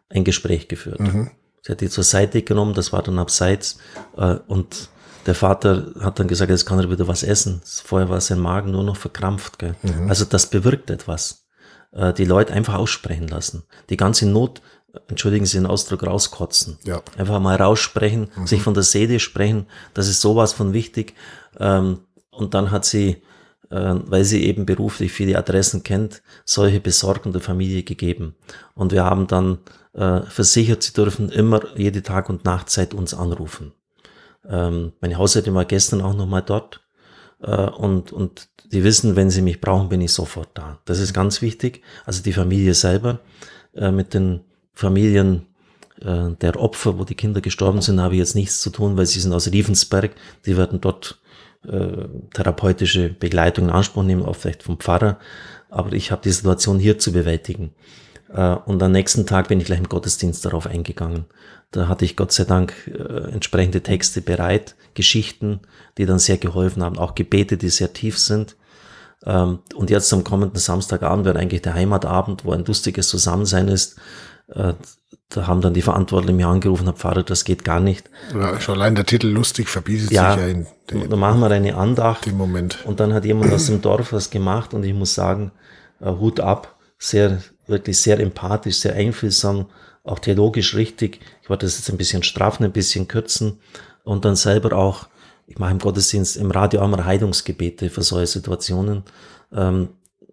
[0.09, 0.99] ein Gespräch geführt.
[0.99, 1.31] Mhm.
[1.61, 3.77] Sie hat die zur Seite genommen, das war dann abseits.
[4.15, 4.89] Äh, und
[5.25, 7.61] der Vater hat dann gesagt, jetzt kann er wieder was essen.
[7.65, 9.59] Vorher war sein Magen nur noch verkrampft.
[9.59, 9.75] Gell?
[9.81, 10.09] Mhm.
[10.09, 11.45] Also das bewirkt etwas.
[11.91, 13.63] Äh, die Leute einfach aussprechen lassen.
[13.89, 14.61] Die ganze Not,
[15.09, 16.77] entschuldigen Sie den Ausdruck, rauskotzen.
[16.85, 17.01] Ja.
[17.17, 18.47] Einfach mal raussprechen, mhm.
[18.47, 19.67] sich von der Seele sprechen.
[19.93, 21.13] Das ist sowas von wichtig.
[21.59, 21.99] Ähm,
[22.31, 23.21] und dann hat sie
[23.69, 28.35] äh, weil sie eben beruflich viele Adressen kennt, solche Besorgung der Familie gegeben.
[28.75, 29.57] Und wir haben dann
[29.97, 33.73] äh, versichert, sie dürfen immer jede Tag- und Nachtzeit uns anrufen.
[34.47, 36.81] Ähm, meine Haushälterin war gestern auch nochmal dort.
[37.41, 40.79] Äh, und, und die wissen, wenn sie mich brauchen, bin ich sofort da.
[40.85, 41.81] Das ist ganz wichtig.
[42.05, 43.19] Also die Familie selber
[43.75, 44.41] äh, mit den
[44.73, 45.47] Familien
[46.01, 49.07] äh, der Opfer, wo die Kinder gestorben sind, habe ich jetzt nichts zu tun, weil
[49.07, 50.11] sie sind aus Riefensberg.
[50.45, 51.19] Die werden dort
[51.67, 55.19] äh, therapeutische Begleitung in Anspruch nehmen, auch vielleicht vom Pfarrer.
[55.69, 57.71] Aber ich habe die Situation hier zu bewältigen.
[58.33, 61.25] Äh, und am nächsten Tag bin ich gleich im Gottesdienst darauf eingegangen.
[61.71, 65.61] Da hatte ich Gott sei Dank äh, entsprechende Texte bereit, Geschichten,
[65.97, 68.55] die dann sehr geholfen haben, auch Gebete, die sehr tief sind.
[69.25, 73.97] Ähm, und jetzt am kommenden Samstagabend wird eigentlich der Heimatabend, wo ein lustiges Zusammensein ist.
[74.47, 74.73] Äh,
[75.29, 78.09] da haben dann die Verantwortlichen mir angerufen, Herr Pfarrer, das geht gar nicht.
[78.33, 81.51] Ja, schon allein der Titel lustig verbietet ja, sich ja in dem, Da machen wir
[81.51, 82.27] eine Andacht.
[82.27, 82.85] Im Moment.
[82.85, 85.51] Und dann hat jemand aus dem Dorf was gemacht und ich muss sagen,
[85.99, 89.67] Hut ab, sehr, wirklich sehr empathisch, sehr einfühlsam,
[90.03, 91.19] auch theologisch richtig.
[91.41, 93.59] Ich wollte das jetzt ein bisschen straffen, ein bisschen kürzen
[94.03, 95.07] und dann selber auch,
[95.47, 99.03] ich mache im Gottesdienst im Radio auch mal Heilungsgebete für solche Situationen.
[99.53, 99.89] Ähm,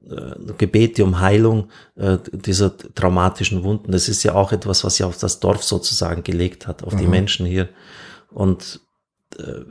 [0.09, 3.93] äh, Gebete um Heilung äh, dieser traumatischen Wunden.
[3.93, 6.99] Das ist ja auch etwas, was ja auf das Dorf sozusagen gelegt hat, auf mhm.
[6.99, 7.69] die Menschen hier.
[8.31, 8.81] Und
[9.39, 9.63] äh,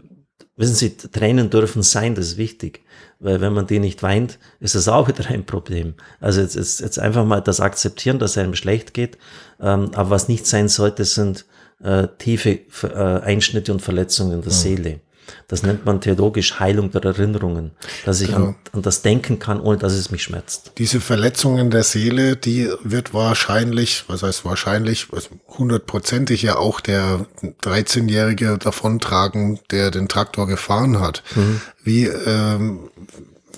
[0.56, 2.82] wissen Sie, Tränen dürfen sein, das ist wichtig.
[3.20, 5.94] Weil wenn man die nicht weint, ist das auch wieder ein Problem.
[6.20, 9.18] Also jetzt, jetzt, jetzt einfach mal das akzeptieren, dass einem schlecht geht.
[9.62, 11.46] Ähm, aber was nicht sein sollte, sind
[11.82, 14.56] äh, tiefe äh, Einschnitte und Verletzungen der mhm.
[14.56, 15.00] Seele.
[15.48, 17.72] Das nennt man theologisch Heilung der Erinnerungen,
[18.06, 18.48] dass ich genau.
[18.48, 20.74] an, an, das denken kann, ohne dass es mich schmerzt.
[20.78, 25.08] Diese Verletzungen der Seele, die wird wahrscheinlich, was heißt wahrscheinlich,
[25.48, 27.26] hundertprozentig ja auch der
[27.64, 31.24] 13-Jährige davontragen, der den Traktor gefahren hat.
[31.36, 31.62] Mhm.
[31.84, 32.90] Wie, ähm,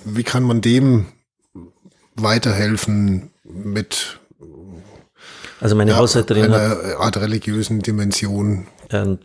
[0.04, 1.06] wie kann man dem
[2.14, 4.18] weiterhelfen mit
[5.60, 8.66] also meine ja, Haushälterin einer hat, Art religiösen Dimension.
[8.90, 9.18] Ähm,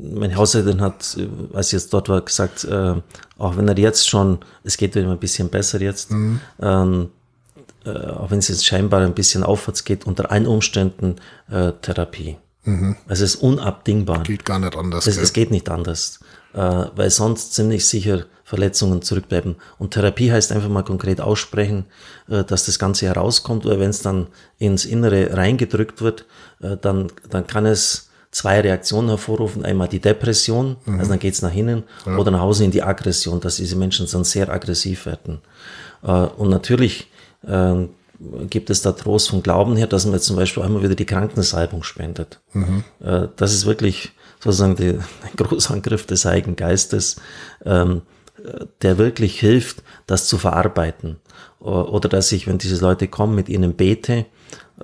[0.00, 2.94] mein Haushälterin hat, äh, als ich jetzt dort war, gesagt, äh,
[3.38, 6.40] auch wenn er jetzt schon, es geht ihm ein bisschen besser jetzt, mhm.
[6.60, 7.10] ähm,
[7.84, 11.16] äh, auch wenn es jetzt scheinbar ein bisschen aufwärts geht, unter allen Umständen
[11.50, 12.36] äh, Therapie.
[12.64, 12.96] Mhm.
[13.06, 14.22] Also es ist unabdingbar.
[14.22, 15.06] Geht gar nicht anders.
[15.06, 16.20] Es, es geht nicht anders,
[16.54, 19.56] äh, weil sonst ziemlich sicher Verletzungen zurückbleiben.
[19.78, 21.86] Und Therapie heißt einfach mal konkret aussprechen,
[22.28, 26.26] äh, dass das Ganze herauskommt, oder wenn es dann ins Innere reingedrückt wird,
[26.60, 29.64] dann, dann kann es zwei Reaktionen hervorrufen.
[29.64, 30.98] Einmal die Depression, mhm.
[30.98, 32.16] also dann geht's nach innen, ja.
[32.16, 35.40] oder nach außen in die Aggression, dass diese Menschen dann sehr aggressiv werden.
[36.02, 37.10] Äh, und natürlich
[37.46, 37.86] äh,
[38.50, 41.06] gibt es da Trost vom Glauben her, dass man jetzt zum Beispiel einmal wieder die
[41.06, 42.40] Krankensalbung spendet.
[42.52, 42.84] Mhm.
[43.00, 47.16] Äh, das ist wirklich sozusagen die, ein Großangriff des Heiligen Geistes,
[47.64, 48.02] ähm,
[48.82, 51.16] der wirklich hilft, das zu verarbeiten.
[51.58, 54.24] Oder dass ich, wenn diese Leute kommen, mit ihnen bete, äh,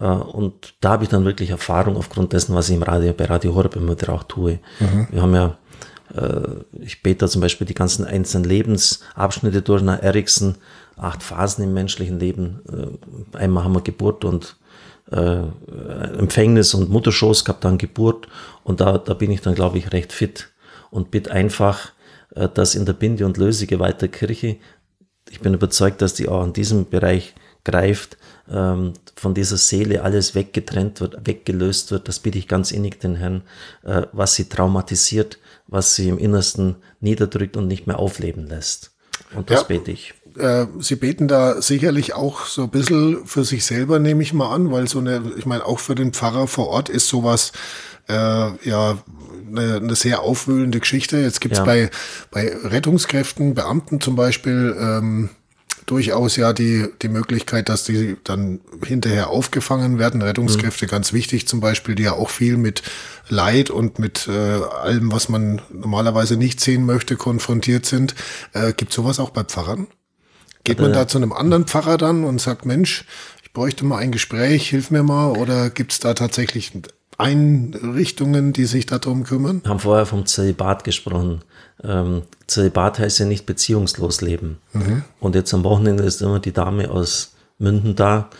[0.01, 3.55] und da habe ich dann wirklich Erfahrung aufgrund dessen, was ich im Radio, bei Radio
[3.55, 4.59] Horeb immer wieder auch tue.
[4.81, 5.09] Mhm.
[5.11, 5.57] Wir haben ja,
[6.15, 6.41] äh,
[6.81, 10.57] ich bete da zum Beispiel die ganzen einzelnen Lebensabschnitte durch nach Eriksen,
[10.97, 12.61] acht Phasen im menschlichen Leben.
[13.33, 14.57] Äh, einmal haben wir Geburt und
[16.19, 18.27] Empfängnis und Mutterschoß gehabt, dann Geburt
[18.65, 20.49] und da, da bin ich dann, glaube ich, recht fit
[20.91, 21.93] und bitte einfach,
[22.55, 24.57] dass in der Binde- und Lösegewalt der Kirche,
[25.31, 28.17] ich bin überzeugt, dass die auch in diesem Bereich greift,
[28.51, 32.09] ähm, von dieser Seele alles weggetrennt wird, weggelöst wird.
[32.09, 33.43] Das bitte ich ganz innig den Herrn,
[33.83, 38.93] äh, was sie traumatisiert, was sie im Innersten niederdrückt und nicht mehr aufleben lässt.
[39.35, 39.67] Und das ja.
[39.67, 40.15] bete ich.
[40.39, 44.53] Äh, sie beten da sicherlich auch so ein bisschen für sich selber, nehme ich mal
[44.53, 47.53] an, weil so eine, ich meine, auch für den Pfarrer vor Ort ist sowas
[48.09, 48.99] äh, ja
[49.49, 51.19] eine, eine sehr aufwühlende Geschichte.
[51.19, 51.65] Jetzt gibt's ja.
[51.65, 51.91] bei,
[52.31, 55.31] bei Rettungskräften, Beamten zum Beispiel, ähm,
[55.87, 60.23] durchaus ja die, die Möglichkeit, dass die dann hinterher aufgefangen werden.
[60.23, 60.91] Rettungskräfte mhm.
[60.91, 62.83] ganz wichtig zum Beispiel, die ja auch viel mit
[63.29, 68.15] Leid und mit äh, allem, was man normalerweise nicht sehen möchte, konfrontiert sind.
[68.53, 69.87] Äh, Gibt sowas auch bei Pfarrern?
[70.65, 73.05] Geht man da zu einem anderen Pfarrer dann und sagt, Mensch,
[73.43, 76.73] ich bräuchte mal ein Gespräch, hilf mir mal, oder gibt es da tatsächlich
[77.19, 79.63] Einrichtungen, die sich darum kümmern?
[79.63, 81.43] Wir haben vorher vom Zölibat gesprochen.
[81.83, 84.59] Ähm, Zölibat heißt ja nicht beziehungslos leben.
[84.73, 85.05] Mhm.
[85.21, 88.31] Und jetzt am Wochenende ist immer die Dame aus Münden da,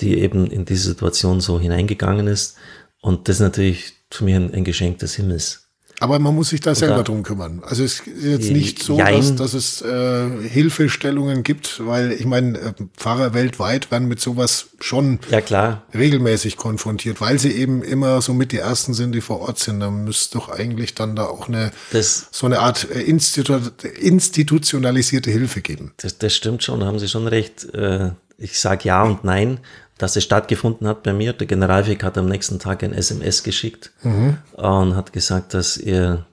[0.00, 2.56] die eben in diese Situation so hineingegangen ist.
[3.00, 5.67] Und das ist natürlich für mich ein, ein Geschenk des Himmels.
[6.00, 7.62] Aber man muss sich da selber drum kümmern.
[7.66, 12.58] Also es ist jetzt nicht so, dass, dass es äh, Hilfestellungen gibt, weil ich meine,
[12.58, 15.82] äh, Pfarrer weltweit werden mit sowas schon ja, klar.
[15.92, 19.80] regelmäßig konfrontiert, weil sie eben immer so mit die Ersten sind, die vor Ort sind.
[19.80, 23.58] Da müsste doch eigentlich dann da auch eine das, so eine Art äh, Institu
[24.00, 25.94] institutionalisierte Hilfe geben.
[25.96, 27.74] Das, das stimmt schon, haben Sie schon recht.
[27.74, 29.58] Äh, ich sage ja und nein
[29.98, 31.32] dass es stattgefunden hat bei mir.
[31.32, 34.38] Der Generalweg hat am nächsten Tag ein SMS geschickt mhm.
[34.54, 36.24] und hat gesagt, dass er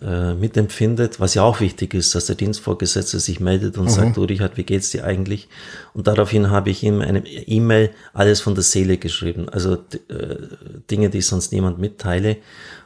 [0.00, 3.90] äh, mitempfindet, was ja auch wichtig ist, dass der Dienstvorgesetzte sich meldet und mhm.
[3.90, 5.48] sagt, du Richard, wie geht's dir eigentlich?
[5.92, 10.36] Und daraufhin habe ich ihm eine E-Mail alles von der Seele geschrieben, also äh,
[10.90, 12.36] Dinge, die ich sonst niemand mitteile.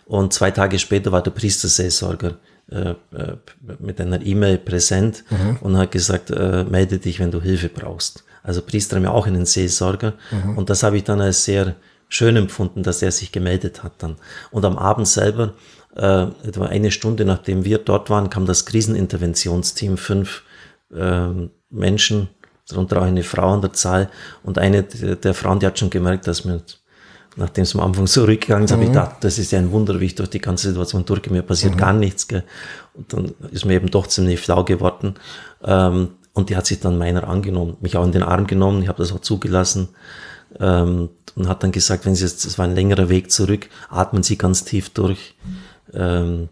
[0.07, 2.37] Und zwei Tage später war der Priesterseelsorger
[2.71, 2.94] äh, äh
[3.79, 5.59] mit einer E-Mail präsent mhm.
[5.61, 8.25] und hat gesagt, äh, melde dich, wenn du Hilfe brauchst.
[8.49, 10.15] Also Priester haben ja auch einen Seelsorger.
[10.31, 10.57] Mhm.
[10.57, 11.77] Und das habe ich dann als sehr
[12.09, 14.17] schön empfunden, dass er sich gemeldet hat dann.
[14.51, 15.53] Und am Abend selber,
[15.95, 20.45] äh, etwa eine Stunde nachdem wir dort waren, kam das Kriseninterventionsteam, fünf
[20.95, 21.29] äh,
[21.69, 22.31] Menschen,
[22.67, 24.09] darunter auch eine Frau an der Zahl.
[24.43, 26.63] Und eine der Frauen, die hat schon gemerkt, dass wir
[27.37, 28.75] nachdem es am Anfang zurückgegangen ist, mhm.
[28.77, 31.33] habe ich gedacht, das ist ja ein Wunder, wie ich durch die ganze Situation durchgehe,
[31.33, 31.79] mir passiert mhm.
[31.79, 32.27] gar nichts.
[32.27, 32.45] Gell.
[32.95, 35.15] Und dann ist mir eben doch ziemlich flau geworden.
[35.63, 38.88] Ähm, und die hat sich dann meiner angenommen, mich auch in den Arm genommen, ich
[38.88, 39.88] habe das auch zugelassen
[40.59, 44.22] ähm, und hat dann gesagt, wenn Sie jetzt, es war ein längerer Weg zurück, atmen
[44.22, 45.37] Sie ganz tief durch,
[45.92, 46.48] ähm,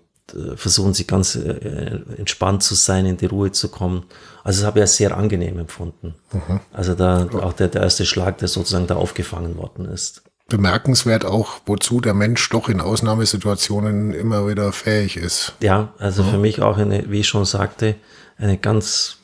[0.57, 4.05] versuchen Sie ganz äh, entspannt zu sein, in die Ruhe zu kommen.
[4.43, 6.15] Also das habe ich als sehr angenehm empfunden.
[6.33, 6.61] Mhm.
[6.73, 11.61] Also da auch der, der erste Schlag, der sozusagen da aufgefangen worden ist bemerkenswert auch,
[11.67, 15.55] wozu der Mensch doch in Ausnahmesituationen immer wieder fähig ist.
[15.61, 16.31] Ja, also ja.
[16.31, 17.97] für mich auch eine, wie ich schon sagte,
[18.39, 19.19] eine ganz,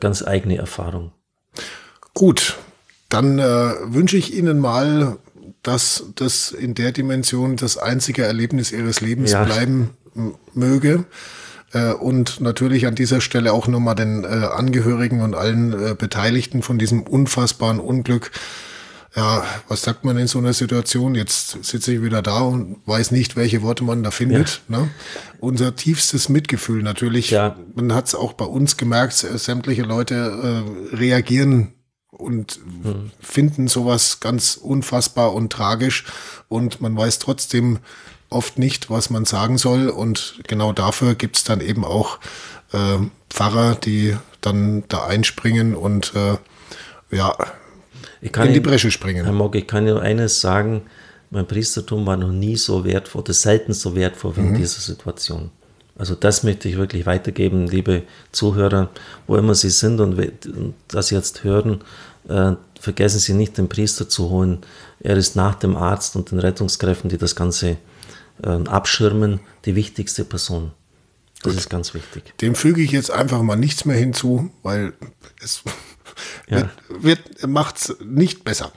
[0.00, 1.12] ganz eigene Erfahrung.
[2.14, 2.56] Gut,
[3.08, 3.44] dann äh,
[3.84, 5.18] wünsche ich Ihnen mal,
[5.62, 9.44] dass das in der Dimension das einzige Erlebnis Ihres Lebens ja.
[9.44, 9.90] bleiben
[10.54, 11.04] möge.
[11.72, 16.62] Äh, und natürlich an dieser Stelle auch nochmal den äh, Angehörigen und allen äh, Beteiligten
[16.62, 18.30] von diesem unfassbaren Unglück
[19.16, 21.14] ja, was sagt man in so einer Situation?
[21.14, 24.60] Jetzt sitze ich wieder da und weiß nicht, welche Worte man da findet.
[24.68, 24.78] Ja.
[24.78, 24.90] Ne?
[25.40, 27.30] Unser tiefstes Mitgefühl natürlich.
[27.30, 27.56] Ja.
[27.74, 31.72] Man hat es auch bei uns gemerkt, sämtliche Leute äh, reagieren
[32.10, 33.10] und mhm.
[33.20, 36.04] finden sowas ganz unfassbar und tragisch.
[36.48, 37.78] Und man weiß trotzdem
[38.30, 39.88] oft nicht, was man sagen soll.
[39.88, 42.18] Und genau dafür gibt's dann eben auch
[42.72, 42.98] äh,
[43.30, 46.36] Pfarrer, die dann da einspringen und äh,
[47.14, 47.34] ja,
[48.20, 49.24] in die Bresche springen.
[49.24, 50.82] Herr Mogg, ich kann nur eines sagen,
[51.30, 54.56] mein Priestertum war noch nie so wertvoll, das selten so wertvoll wie in mhm.
[54.56, 55.50] dieser Situation.
[55.96, 58.90] Also das möchte ich wirklich weitergeben, liebe Zuhörer,
[59.26, 60.16] wo immer Sie sind und
[60.86, 61.82] das jetzt hören,
[62.28, 64.58] äh, vergessen Sie nicht, den Priester zu holen.
[65.00, 67.78] Er ist nach dem Arzt und den Rettungskräften, die das Ganze
[68.42, 70.70] äh, abschirmen, die wichtigste Person.
[71.42, 71.60] Das Gut.
[71.60, 72.36] ist ganz wichtig.
[72.40, 74.92] Dem füge ich jetzt einfach mal nichts mehr hinzu, weil
[75.42, 75.62] es
[76.48, 76.68] ja.
[76.88, 78.72] wird, wird macht's nicht besser.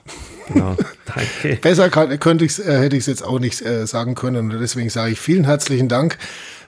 [0.47, 0.75] Genau,
[1.05, 1.59] danke.
[1.61, 4.51] besser kann, könnte ich's, äh, hätte ich es jetzt auch nicht äh, sagen können.
[4.51, 6.17] Und deswegen sage ich vielen herzlichen Dank.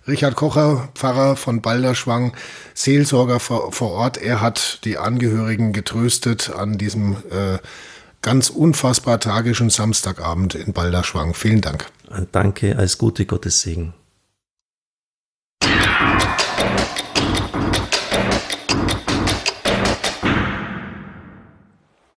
[0.08, 2.34] Richard Kocher, Pfarrer von Balderschwang,
[2.74, 4.18] Seelsorger vor, vor Ort.
[4.18, 7.58] Er hat die Angehörigen getröstet an diesem äh,
[8.22, 11.34] ganz unfassbar tragischen Samstagabend in Balderschwang.
[11.34, 11.86] Vielen Dank.
[12.32, 13.94] Danke, als gute Gottes Segen.